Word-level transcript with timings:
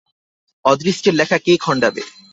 অদৃষ্টের 0.65 1.13
লেখা 1.13 1.37
কে 1.37 1.53
খণ্ডাবে! 1.57 2.01